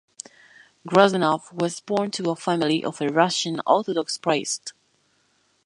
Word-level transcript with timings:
Gruzinov 0.87 1.53
was 1.53 1.79
born 1.79 2.09
to 2.09 2.31
a 2.31 2.35
family 2.35 2.83
of 2.83 2.99
a 3.01 3.09
Russian 3.09 3.61
orthodox 3.67 4.17
priest. 4.17 4.73